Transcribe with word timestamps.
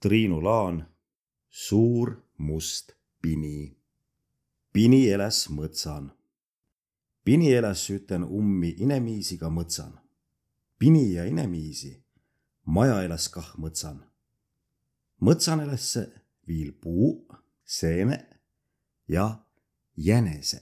Triinu 0.00 0.44
Laan, 0.44 0.86
suur 1.48 2.22
must 2.38 2.92
pini. 3.22 3.76
Pini 4.72 5.08
eläs 5.10 5.48
mõtsan. 5.50 6.12
Pini 7.24 7.52
eläs 7.52 7.90
üten 7.90 8.22
ummi 8.24 8.76
inemiisiga 8.78 9.50
mõtsan. 9.50 9.98
Pini 10.78 11.12
ja 11.12 11.24
inemiisi 11.24 11.96
maja 12.68 13.02
eläs 13.02 13.28
kah 13.28 13.50
mõtsan. 13.58 13.98
mõtsan 15.20 15.60
eläs 15.60 15.98
viil 16.46 16.72
puu, 16.72 17.26
seene 17.64 18.18
ja 19.08 19.44
jänese. 19.96 20.60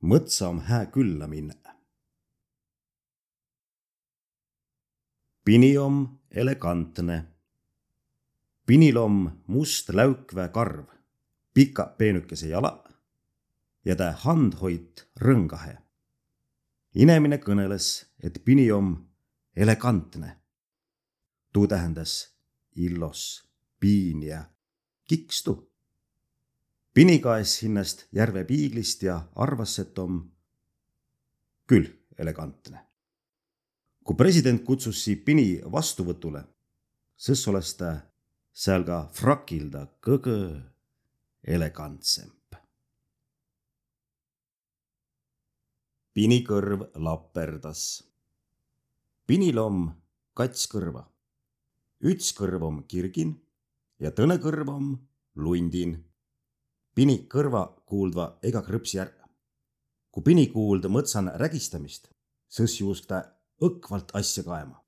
mõtsa 0.00 0.48
om 0.48 0.60
hää 0.60 0.86
külla 0.86 1.26
minna. 1.26 1.54
Pini 5.44 5.78
om 5.78 6.18
elegantne. 6.30 7.33
Pinil 8.66 8.96
om 8.96 9.30
must 9.46 9.88
läukvä 9.88 10.48
karv, 10.48 10.84
pikaq 11.54 11.96
peenükese 11.98 12.48
jalaq 12.48 12.88
ja 13.84 13.96
tä 13.96 14.12
handhoit 14.12 15.08
rõngahe. 15.20 15.76
inemine 16.94 17.38
kõneles, 17.38 18.06
et 18.22 18.42
Pini 18.44 18.72
om 18.72 19.08
elegantne. 19.56 20.40
tuu 21.52 21.66
tähendas 21.66 22.34
illos, 22.76 23.50
piin 23.80 24.22
ja 24.22 24.44
kikstu. 25.04 25.72
Pini 26.94 27.18
kaes 27.18 27.62
hinnast 27.62 28.06
järve 28.12 28.44
piiglist 28.44 29.02
ja 29.02 29.28
arvas, 29.36 29.78
et 29.78 29.98
om 29.98 30.30
küll 31.66 31.88
elegantne 32.18 32.94
kui 34.04 34.16
president 34.20 34.60
kutsus 34.64 35.00
Sipini 35.04 35.62
vastuvõtule, 35.72 36.42
sõs 37.16 37.42
oles 37.48 37.72
ta 37.78 37.94
seal 38.54 38.86
ka 38.86 39.00
frakilda 39.10 39.82
kõgõ 40.04 40.38
elegantsemp. 41.42 42.54
Pini 46.14 46.44
kõrv 46.46 46.84
laperdas. 47.02 48.04
Pinil 49.26 49.58
om 49.58 49.88
kats 50.38 50.68
kõrva. 50.70 51.02
üts 52.04 52.30
kõrv 52.36 52.62
om 52.62 52.82
kirgin 52.86 53.34
ja 53.98 54.10
tõne 54.10 54.38
kõrv 54.38 54.68
om 54.68 54.88
lundin. 55.34 55.96
Pini 56.94 57.26
kõrva 57.26 57.66
kuuldva 57.86 58.38
ega 58.42 58.62
krõpsi 58.62 59.00
ära. 59.00 59.28
kui 60.10 60.22
Pini 60.22 60.46
kuulda 60.46 60.88
mõtsan 60.88 61.32
rägistamist, 61.40 62.08
sõs 62.48 62.78
juusk 62.80 63.06
ta 63.06 63.24
õkvalt 63.60 64.14
asja 64.14 64.44
kaema. 64.44 64.78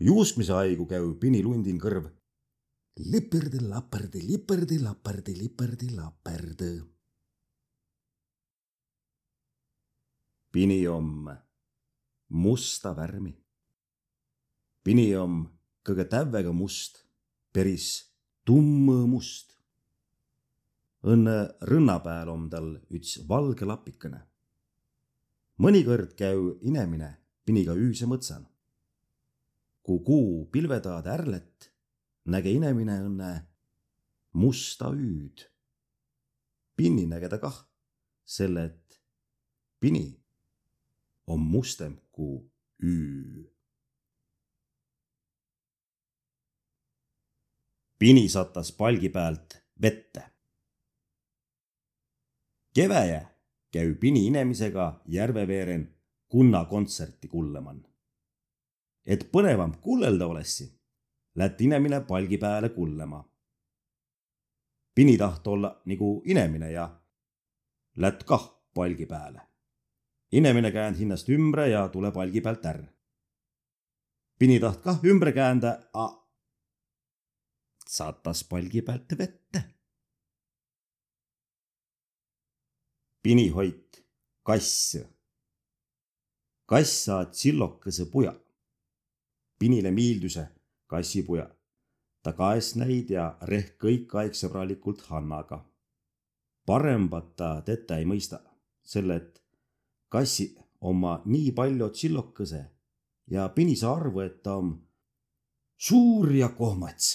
juuskmise 0.00 0.52
aigu 0.52 0.86
käü 0.86 1.14
Pini 1.18 1.42
lundin 1.42 1.78
kõrv. 1.80 2.21
Liperdi, 2.96 3.60
laperdi, 3.60 4.20
liperdi, 4.26 4.78
laperdi, 4.78 5.36
liperdi, 5.36 5.94
laperd. 5.94 6.62
Pini 10.50 10.86
om 10.86 11.30
musta 12.28 12.92
värmi. 12.92 13.32
Pini 14.82 15.14
om 15.16 15.46
kõige 15.86 16.04
tävvega 16.04 16.52
must, 16.52 17.06
peris 17.52 18.12
tumm 18.44 18.90
must. 19.08 19.56
Õnne 21.02 21.56
rõnna 21.66 21.96
pääl 22.02 22.28
om 22.28 22.48
tal 22.50 22.76
üts 22.90 23.18
valge 23.26 23.64
lapikene. 23.64 24.28
mõnikõrd 25.62 26.14
käü 26.18 26.58
inemine 26.62 27.18
piniga 27.44 27.74
üüse 27.74 28.06
mõtsan. 28.06 28.46
Ku 29.82 29.98
kuu 30.02 30.46
pilvetaad 30.50 31.06
ärlet, 31.06 31.71
näge 32.24 32.50
inemine 32.50 32.98
õnne 33.06 33.30
musta 34.32 34.90
üüd. 34.94 35.46
Pinni 36.76 37.06
näge 37.06 37.28
ta 37.28 37.38
kah, 37.38 37.56
selle 38.24 38.64
et 38.70 39.00
pini 39.80 40.06
on 41.26 41.40
mustem 41.40 41.98
kui 42.12 42.40
üü. 42.82 43.48
Pini 47.98 48.28
satas 48.28 48.72
palgi 48.74 49.08
pealt 49.08 49.62
vette. 49.82 50.22
keväjä 52.74 53.28
käü 53.72 53.94
Pini 53.94 54.26
inemisega 54.26 55.02
järve 55.06 55.48
veeren 55.48 55.94
Kunna 56.28 56.64
kontserti 56.64 57.28
kullaman. 57.28 57.86
et 59.06 59.32
põnevam 59.32 59.80
kullelda 59.80 60.26
olessi, 60.26 60.81
lätt 61.34 61.60
inemine 61.60 62.00
palgi 62.00 62.38
pääle 62.38 62.68
kullema. 62.68 63.28
Pini 64.94 65.16
taht 65.18 65.46
olla 65.46 65.82
nagu 65.84 66.22
inemine 66.24 66.72
ja 66.72 67.00
lätt 67.96 68.24
kah 68.24 68.50
palgi 68.74 69.06
pääle. 69.06 69.40
inemine 70.32 70.72
käänd 70.72 70.96
hinnast 70.96 71.28
ümbre 71.28 71.68
ja 71.68 71.88
tule 71.88 72.10
palgi 72.12 72.40
pealt 72.40 72.64
ärr. 72.64 72.84
Pini 74.38 74.60
taht 74.60 74.80
kah 74.82 75.04
ümbre 75.04 75.32
käända, 75.32 75.78
a 75.92 76.06
satas 77.86 78.44
palgi 78.44 78.82
pealt 78.82 79.18
vette. 79.18 79.64
Pini 83.22 83.48
hoit 83.48 84.04
kass 84.42 84.96
kass 86.66 87.04
saa 87.04 87.24
tsillokõse 87.24 88.08
puja. 88.12 88.32
Pinile 89.58 89.90
miildüse 89.90 90.48
kassipuja. 90.92 91.46
ta 92.22 92.32
kaes 92.38 92.76
näid 92.78 93.08
ja 93.10 93.24
rehk 93.50 93.72
kõik 93.82 94.12
aeg 94.20 94.36
sõbralikult 94.38 95.00
Hannaga. 95.08 95.58
parembat 96.66 97.36
ta 97.36 97.48
tetä 97.66 97.98
ei 97.98 98.06
mõista, 98.12 98.38
selle 98.82 99.16
et 99.16 99.42
kassi 100.08 100.46
oma 100.80 101.14
nii 101.24 101.50
palju 101.58 101.88
tsillokõse 101.96 102.62
ja 103.34 103.48
Pini 103.48 103.76
saa 103.76 103.96
arvu, 103.96 104.20
et 104.20 104.42
ta 104.42 104.56
on 104.56 104.76
suur 105.76 106.34
ja 106.34 106.48
kohmats. 106.48 107.06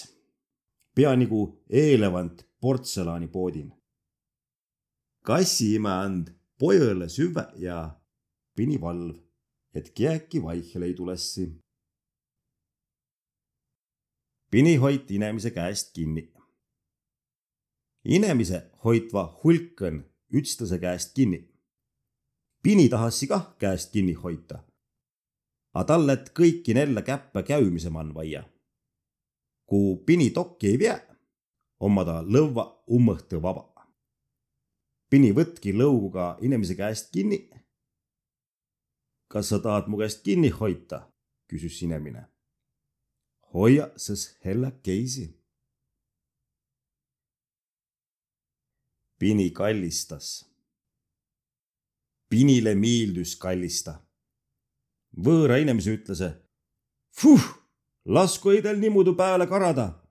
pea 0.94 1.16
nagu 1.16 1.40
eelevant 1.70 2.44
portselanipoodin. 2.60 3.72
kassi 5.22 5.74
ime 5.74 5.92
and 6.04 6.34
pojõle 6.58 7.08
süve 7.08 7.46
ja 7.56 7.78
Pini 8.56 8.80
valv 8.80 9.28
et 9.74 9.90
kiäki 9.90 10.42
vaihele 10.42 10.86
ei 10.86 10.94
tulessi. 10.94 11.48
Pini 14.50 14.76
hoiti 14.76 15.14
inemise 15.14 15.50
käest 15.50 15.92
kinni. 15.94 16.24
Inemise 18.04 18.62
hoitva 18.84 19.24
hulkõn 19.42 20.00
ütstõse 20.32 20.78
käest 20.80 21.12
kinni. 21.16 21.42
Pini 22.62 22.88
tahassi 22.88 23.28
kah 23.28 23.50
käest 23.58 23.92
kinni 23.92 24.14
hoita. 24.22 24.62
A 25.74 25.84
tal 25.84 26.06
lätt 26.08 26.32
kõiki 26.38 26.74
nelle 26.74 27.02
käppä 27.02 27.42
käümise 27.42 27.90
man 27.90 28.14
vaia. 28.14 28.42
Ku 29.68 30.02
Pini 30.06 30.30
tokki 30.30 30.72
ei 30.72 30.78
vie, 30.78 30.96
omma 31.80 32.04
ta 32.08 32.22
lõvva 32.22 32.64
ummõhtõ 32.88 33.42
vaba. 33.42 33.68
Pini 35.10 35.34
võtki 35.36 35.76
lõuguga 35.76 36.36
inemise 36.40 36.74
käest 36.76 37.12
kinni 37.12 37.44
kas 39.28 39.48
sa 39.52 39.58
tahad 39.60 39.88
mu 39.88 40.00
käest 40.00 40.24
kinni 40.24 40.48
hoita? 40.48 41.04
küsis 41.48 41.78
sinemine. 41.78 42.22
Hoia, 43.54 43.88
sõs 43.96 44.38
hellakeisi. 44.44 45.28
Pini 49.18 49.50
kallistas. 49.50 50.44
Pinile 52.28 52.74
miildüs 52.74 53.36
kallista. 53.36 54.02
võõra 55.18 55.56
inimese 55.58 55.96
ütles. 55.96 56.20
Fuh, 57.10 57.46
lasku 58.04 58.50
ei 58.50 58.62
teil 58.62 58.78
niimoodi 58.78 59.14
pääle 59.16 59.46
karada. 59.46 60.04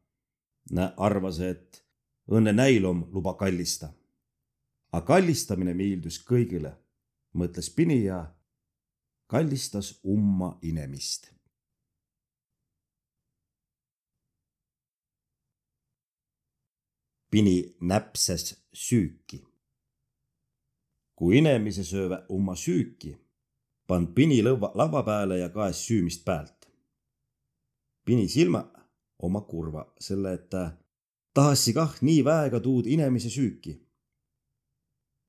arvas, 0.97 1.39
et 1.39 1.85
õnne 2.27 2.53
näilom 2.53 3.07
luba 3.13 3.33
kallista. 3.33 3.93
aga 4.91 5.05
kallistamine 5.05 5.73
miildus 5.73 6.17
kõigile, 6.25 6.71
mõtles 7.33 7.69
Pini 7.69 8.03
ja 8.03 8.35
kallistas 9.27 9.99
umma 10.03 10.57
inemist. 10.61 11.36
Pini 17.29 17.75
näpses 17.81 18.55
süüki. 18.73 19.43
kui 21.15 21.37
inemise 21.37 21.83
sööve 21.83 22.19
umma 22.29 22.53
süüki, 22.55 23.15
pand 23.87 24.13
Pini 24.15 24.37
lõva 24.45 24.69
lava 24.77 25.01
peale 25.03 25.39
ja 25.39 25.49
kaes 25.49 25.81
süümist 25.87 26.23
päält. 26.25 26.67
Pini 28.05 28.29
silma 28.29 28.61
oma 29.19 29.41
kurva, 29.41 29.83
selle 29.99 30.33
et 30.33 30.45
ta 30.49 30.61
tahassi 31.33 31.73
kah 31.73 31.97
nii 32.01 32.23
väega 32.25 32.59
tuud 32.59 32.85
inemise 32.85 33.29
süüki. 33.29 33.75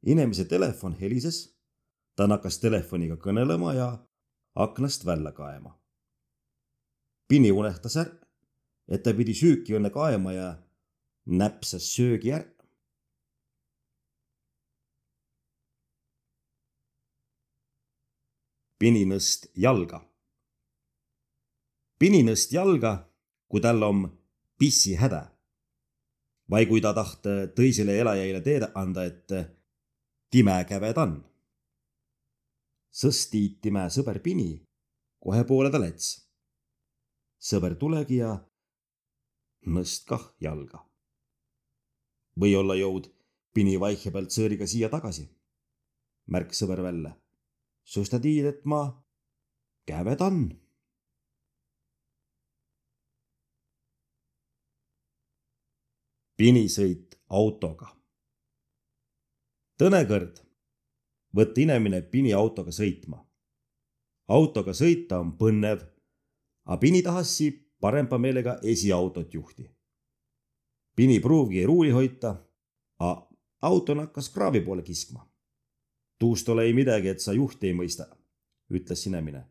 inemise 0.02 0.44
telefon 0.44 0.94
helises 1.00 1.58
ta 2.16 2.26
nakkas 2.26 2.58
telefoniga 2.58 3.16
kõnelema 3.16 3.74
ja 3.74 3.88
aknast 4.54 5.06
välja 5.06 5.32
kaema. 5.32 5.74
Pini 7.28 7.50
unehtas 7.52 7.96
ära, 7.96 8.14
et 8.88 9.02
ta 9.02 9.14
pidi 9.14 9.34
süüki 9.34 9.74
õnne 9.74 9.90
kaema 9.90 10.32
ja 10.32 10.67
näpsas 11.28 11.84
söögi 11.94 12.32
ära. 12.32 12.48
pininõst 18.78 19.48
jalga. 19.58 19.98
pininõst 21.98 22.52
jalga, 22.54 23.10
kui 23.50 23.60
tal 23.60 23.82
on 23.82 24.04
pissihäda. 24.58 25.22
vai 26.50 26.64
kui 26.66 26.80
ta 26.80 26.94
taht 26.94 27.26
tõisele 27.56 27.98
elajaile 28.00 28.40
teada 28.40 28.72
anda, 28.74 29.04
et 29.04 29.28
time 30.30 30.64
käve 30.68 30.94
ta 30.94 31.02
on. 31.02 31.24
sõstiit 32.92 33.60
time 33.60 33.90
sõber 33.90 34.22
Pini, 34.22 34.64
kohe 35.18 35.44
poole 35.44 35.70
ta 35.70 35.78
läts. 35.78 36.30
sõber 37.38 37.74
tulegi 37.74 38.16
ja 38.16 38.38
nõst 39.66 40.06
kah 40.06 40.32
jalga. 40.40 40.87
Või 42.40 42.56
olla 42.56 42.76
jõud 42.78 43.10
Pini 43.54 43.78
vaihe 43.80 44.10
pealt 44.12 44.30
sõõriga 44.30 44.66
siia 44.68 44.90
tagasi, 44.92 45.24
märkis 46.30 46.60
sõber 46.62 46.82
välja 46.84 47.16
sest 47.88 48.12
ta 48.12 48.20
tiid, 48.20 48.44
et 48.44 48.64
ma 48.64 48.82
käved 49.88 50.24
on. 50.24 50.40
pinisõit 56.38 57.16
autoga. 57.34 57.88
tõnekõrd 59.82 60.36
võtta 61.34 61.60
inimene 61.64 61.98
pini 62.12 62.30
autoga 62.32 62.70
sõitma. 62.70 63.18
autoga 64.28 64.70
sõita 64.70 65.18
on 65.18 65.32
põnev, 65.40 65.82
a 66.64 66.76
pini 66.76 67.02
tahasi 67.02 67.50
parempa 67.80 68.18
meelega 68.18 68.60
esiautot 68.62 69.34
juhti. 69.34 69.66
Pini 70.98 71.20
pruuvgi 71.22 71.62
ruuli 71.66 71.94
hoita, 71.94 72.34
a 72.98 73.08
auto 73.62 73.94
nakkas 73.94 74.32
kraavi 74.34 74.60
poole 74.66 74.82
kiskma 74.82 75.28
tuust 76.18 76.48
ole 76.48 76.64
ei 76.64 76.72
midagi, 76.72 77.08
et 77.08 77.20
sa 77.20 77.32
juhti 77.32 77.70
ei 77.70 77.74
mõista, 77.74 78.08
ütles 78.70 79.02
sinemine. 79.02 79.44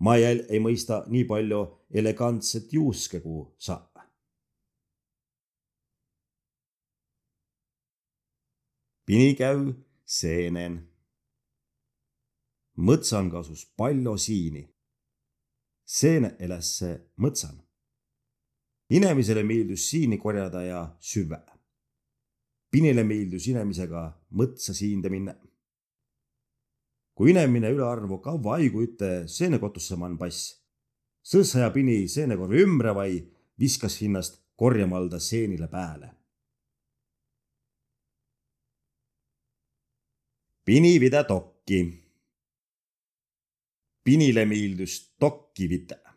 ma 0.00 0.14
jäl 0.16 0.44
ei 0.48 0.60
mõista 0.62 1.02
nii 1.10 1.24
palju 1.26 1.60
elegantset 1.90 2.72
juuske 2.72 3.20
kui 3.20 3.46
sa. 3.58 3.90
pini 9.06 9.34
käü 9.34 9.74
seenen. 10.04 10.88
mõtsan 12.76 13.30
kasus 13.30 13.64
palju 13.76 14.18
siini. 14.18 14.68
seene 15.84 16.36
eläs 16.38 16.82
mõtsan. 17.16 17.67
Inemisele 18.90 19.42
meeldis 19.42 19.90
siini 19.90 20.18
korjada 20.18 20.62
ja 20.62 20.96
süve. 21.00 21.40
Pinile 22.70 23.04
meeldis 23.04 23.46
inemisega 23.48 24.06
mõtsa 24.32 24.74
siinde 24.76 25.08
minna 25.08 25.34
kui 27.18 27.32
inemine 27.32 27.72
ülearvu 27.74 28.20
kavva 28.22 28.52
aigu 28.60 28.84
üte 28.86 29.10
seenekotusse 29.26 29.96
man 29.98 30.14
pass. 30.20 30.52
sõõssa 31.26 31.64
ja 31.64 31.70
pini 31.74 31.96
seenekorvi 32.08 32.62
ümbre 32.62 32.92
vai 32.94 33.16
viskas 33.58 33.96
hinnast 34.02 34.38
korjamalda 34.56 35.18
seenile 35.18 35.66
pääle. 35.68 36.12
pini 40.64 41.00
vida 41.00 41.24
tokki. 41.24 41.80
pinile 44.04 44.44
miildus 44.44 45.00
tokki 45.18 45.68
vita. 45.68 46.07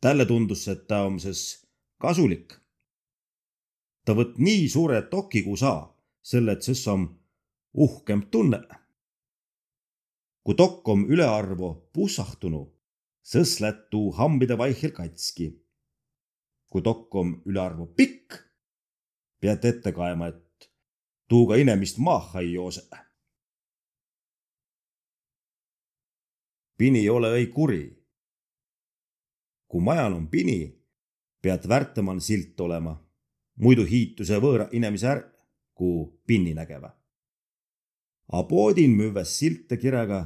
Talle 0.00 0.26
tundus, 0.26 0.68
et 0.68 0.86
ta 0.88 1.04
on 1.06 1.18
ses 1.20 1.66
kasulik. 1.98 2.52
ta 4.04 4.14
võtt 4.16 4.38
nii 4.38 4.68
suure 4.68 5.02
toki 5.02 5.42
kui 5.42 5.56
saa, 5.56 5.96
selle, 6.22 6.52
et 6.52 6.62
ses 6.62 6.86
on 6.88 7.06
uhkem 7.74 8.26
tunne 8.30 8.60
kui 10.42 10.56
dokkom 10.56 11.04
ülearvo 11.06 11.68
pussahtunu, 11.94 12.64
sõslet 13.22 13.88
tuu 13.90 14.12
hambide 14.18 14.56
vaihel 14.58 14.92
katski. 14.92 15.52
kui 16.70 16.84
dokkom 16.84 17.42
ülearvo 17.46 17.86
pikk, 17.86 18.34
pead 19.40 19.64
ette 19.64 19.92
kaema, 19.92 20.28
et 20.28 20.70
tuuga 21.28 21.56
inemist 21.56 21.98
maaha 21.98 22.40
ei 22.40 22.52
joose. 22.52 22.82
pini 26.76 27.08
ole 27.08 27.28
õi 27.36 27.46
kuri. 27.52 27.99
Kui 29.70 29.82
majal 29.86 30.16
on 30.18 30.26
pini, 30.26 30.64
pead 31.42 31.68
värtaman 31.70 32.18
silt 32.20 32.58
olema, 32.60 32.96
muidu 33.62 33.84
hiituse 33.86 34.40
võõra 34.42 34.66
inimese 34.74 35.06
är, 35.06 35.22
kui 35.78 36.08
pinni 36.26 36.56
nägeva. 36.58 36.90
A 38.34 38.42
poodin 38.50 38.96
müües 38.98 39.30
silte 39.38 39.78
kirjaga 39.78 40.24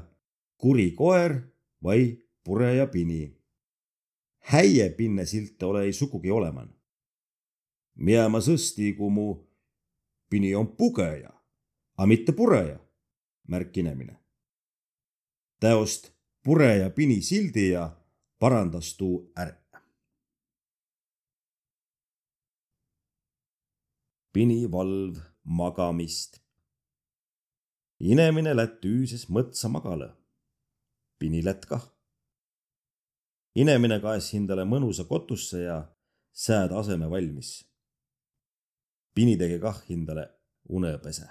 kuri 0.60 0.90
koer 0.96 1.38
vai 1.84 2.16
pureja 2.44 2.86
pini. 2.86 3.36
häie 4.52 4.90
pinne 4.90 5.24
silte 5.26 5.66
ole 5.66 5.84
ei 5.84 5.92
sugugi 5.92 6.30
oleman. 6.30 6.68
Mia 7.94 8.28
ma 8.28 8.40
sõsti, 8.44 8.92
kui 8.96 9.10
mu 9.10 9.26
pini 10.28 10.54
on 10.54 10.66
pugeja, 10.76 11.32
a 11.96 12.06
mitte 12.06 12.32
pureja, 12.32 12.76
märk 13.48 13.76
inemine. 13.76 14.18
Täost 15.60 16.12
pureja 16.44 16.90
pini 16.90 17.22
sildi 17.22 17.70
ja 17.70 17.86
parandas 18.44 18.96
tuu 18.98 19.32
ära. 19.36 19.56
pini 24.32 24.66
valv 24.72 25.16
magamist. 25.44 26.32
inemine 28.00 28.52
lätt 28.54 28.84
üüses 28.84 29.24
mõtsa 29.34 29.70
magala 29.72 30.10
pinilet 31.18 31.64
kah. 31.70 31.86
inemine 33.62 34.00
kaes 34.04 34.28
hindale 34.36 34.68
mõnusa 34.68 35.08
kotusse 35.08 35.64
ja 35.64 35.78
sääd 36.44 36.76
aseme 36.80 37.10
valmis. 37.10 37.64
pini 39.14 39.38
tegi 39.40 39.58
kah 39.66 39.82
hindale 39.88 40.28
unepese. 40.68 41.30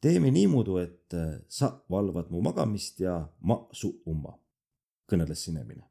teeme 0.00 0.30
niimoodi, 0.30 0.80
et 0.82 1.14
äh, 1.14 1.34
sa 1.48 1.76
valvad 1.90 2.30
mu 2.30 2.42
magamist 2.42 3.00
ja 3.00 3.20
ma 3.40 3.66
su 3.72 4.00
umma, 4.06 4.41
kõneles 5.06 5.44
sinemine. 5.44 5.90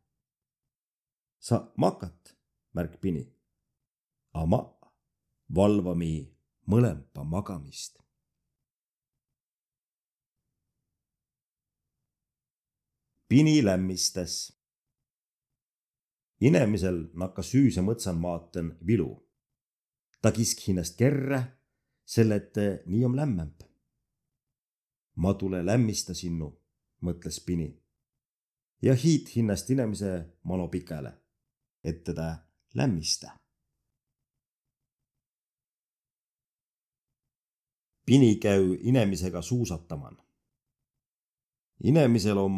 sa 1.40 1.72
makat, 1.78 2.38
märk 2.74 3.00
pini. 3.02 3.26
A 4.34 4.46
ma 4.46 4.62
valvami 5.56 6.32
mõlempa 6.68 7.24
magamist 7.24 8.02
pini 13.32 13.64
lämmistes. 13.64 14.34
inemisel 16.42 16.98
nakkas 17.14 17.52
süüse 17.54 17.82
mõtsan 17.82 18.18
maaten 18.20 18.74
vilu. 18.88 19.12
ta 20.22 20.32
kisk 20.32 20.68
hinnast 20.68 20.98
kerre, 20.98 21.40
selle 22.06 22.36
et 22.36 22.56
nii 22.86 23.06
on 23.06 23.16
lämmemp. 23.16 23.64
ma 25.16 25.34
tule 25.34 25.66
lämmista 25.66 26.14
sinnu, 26.14 26.50
mõtles 27.02 27.40
pini. 27.46 27.81
Ja 28.82 28.96
hiit 28.96 29.36
hinnast 29.36 29.70
inemise 29.70 30.26
mano 30.44 30.68
pikele, 30.68 31.14
et 31.84 32.04
teda 32.04 32.36
lämmista. 32.74 33.42
pini 38.06 38.36
käü 38.36 38.78
inemisega 38.82 39.42
suusataman. 39.42 40.18
inemisel 41.84 42.38
on 42.38 42.58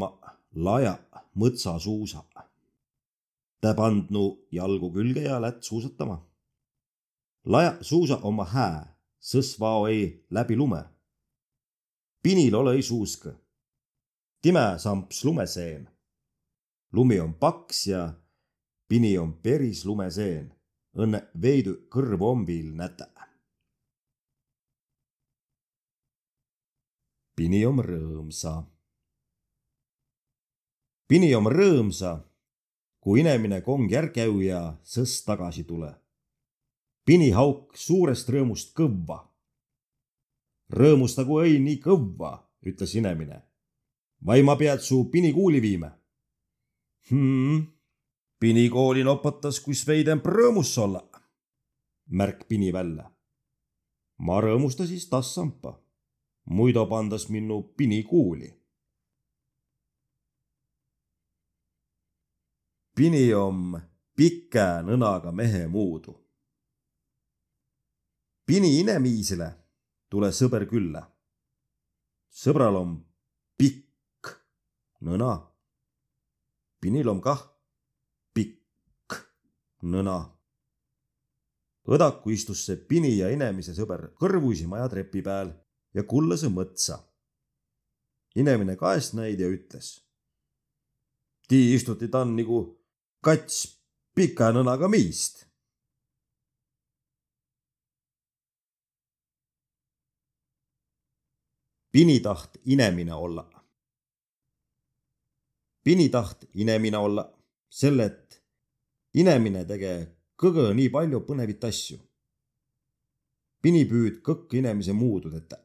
laja 0.56 1.00
mõtsasuusa. 1.36 2.24
ta 3.62 3.74
pandnu 3.74 4.48
jalgu 4.52 4.92
külge 4.92 5.22
ja 5.22 5.42
lätt 5.42 5.64
suusatama. 5.64 6.30
laja 7.46 7.78
suusa 7.82 8.18
oma 8.18 8.46
hää, 8.46 8.98
sõs 9.22 9.60
vao 9.60 9.88
ei 9.88 10.26
läbi 10.30 10.56
lume. 10.56 10.84
pinil 12.24 12.56
ole 12.56 12.76
ei 12.76 12.82
suusk. 12.82 13.28
time 14.42 14.74
samps 14.78 15.26
lumeseen. 15.26 15.93
Lumi 16.94 17.20
on 17.20 17.34
paks 17.34 17.88
ja 17.88 18.14
pini 18.88 19.18
on 19.18 19.34
peris 19.34 19.86
lumeseen. 19.86 20.54
õnne 20.98 21.22
on 22.20 22.46
viil 22.46 22.76
nätä. 22.76 23.08
pini 27.36 27.66
on 27.66 27.80
rõõmsa 27.80 28.74
pini 31.08 31.34
om 31.36 31.46
rõõmsa, 31.46 32.24
kui 32.98 33.20
inemine 33.22 33.60
kong 33.62 33.92
järg 33.92 34.16
käü 34.16 34.40
ja 34.48 34.62
sõs 34.84 35.20
tagasi 35.26 35.64
tule. 35.64 35.94
pini 37.06 37.32
hauk 37.32 37.78
suurest 37.78 38.30
rõõmust 38.30 38.74
kõvva. 38.74 39.20
rõõmustagu 40.70 41.44
ei 41.44 41.60
nii 41.60 41.80
kõvva, 41.80 42.50
ütles 42.66 42.96
inemine. 42.96 43.42
vai 44.26 44.42
ma 44.42 44.56
pead 44.56 44.80
su 44.80 45.10
pini 45.12 45.34
kuuli 45.34 45.62
viima 45.62 46.03
hmm,? 47.12 47.68
Pini 48.40 48.70
kooli 48.70 49.04
nopatas, 49.04 49.60
kus 49.64 49.86
veidem 49.88 50.20
rõõmus 50.20 50.78
olla. 50.78 51.02
märk 52.10 52.48
Pini 52.48 52.74
välja. 52.74 53.12
ma 54.18 54.42
rõõmusta 54.42 54.88
siis 54.88 55.10
tassampa. 55.10 55.80
muidu 56.46 56.86
pandas 56.86 57.30
minnu 57.30 57.62
Pini 57.78 58.04
kuuli. 58.04 58.64
Pini 62.96 63.34
om 63.34 63.80
pikä 64.16 64.84
nõnaga 64.86 65.32
mehe 65.32 65.68
muudu. 65.68 66.14
Pini 68.46 68.80
inemiisile 68.80 69.50
tule 70.10 70.32
sõber 70.32 70.68
külla. 70.70 71.02
sõbral 72.30 72.76
om 72.76 73.06
pikk 73.58 74.36
nõna. 75.02 75.53
Pinil 76.84 77.08
om 77.08 77.22
kah 77.24 77.40
pikk 78.36 79.16
nõna. 79.88 80.18
õdaku 81.88 82.34
istus 82.36 82.66
see 82.66 82.76
Pini 82.90 83.14
ja 83.16 83.30
inemise 83.32 83.72
sõber 83.78 84.10
kõrvuisi 84.20 84.68
maja 84.68 84.90
trepi 84.92 85.22
peal 85.24 85.54
ja 85.96 86.04
kullase 86.04 86.50
mõtsa. 86.52 87.00
inemine 88.36 88.76
kaest 88.76 89.14
näid 89.14 89.40
ja 89.40 89.48
ütles. 89.48 90.02
Tii 91.48 91.74
istuti 91.76 92.08
tan 92.08 92.36
nagu 92.36 92.60
kats 93.24 93.64
pika 94.16 94.52
nõnaga 94.52 94.90
miist. 94.90 95.46
Pini 101.92 102.20
taht 102.20 102.58
inemine 102.66 103.14
olla. 103.14 103.53
Pini 105.84 106.10
taht 106.10 106.46
inemine 106.54 106.98
olla, 106.98 107.26
selle, 107.70 108.06
et 108.06 108.38
inemine 109.20 109.66
tege 109.68 109.94
kõgõ 110.40 110.70
nii 110.78 110.90
palju 110.94 111.20
põnevit 111.28 111.66
asju. 111.68 111.98
Pini 113.64 113.84
püüd 113.90 114.22
kõkk 114.24 114.56
inemise 114.60 114.96
muudu 114.96 115.32
tetä. 115.32 115.60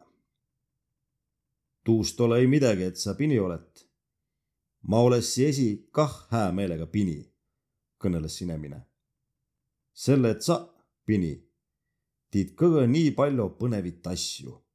tuust 1.84 2.20
ole 2.20 2.40
ei 2.40 2.46
midagi, 2.46 2.82
et 2.82 2.98
sa 2.98 3.14
Pini 3.14 3.38
oled. 3.38 3.86
ma 4.82 5.00
olessi 5.00 5.44
esi 5.44 5.88
kah 5.92 6.26
hää 6.30 6.52
meelega 6.52 6.86
Pini 6.86 7.18
kõneles 8.02 8.38
sinemine. 8.38 8.80
selle, 9.92 10.30
et 10.30 10.42
sa, 10.42 10.74
Pini, 11.04 11.34
tiid 12.30 12.54
kõgõ 12.54 12.86
nii 12.86 13.10
palju 13.10 13.50
põnevit 13.60 14.06
asju 14.06 14.67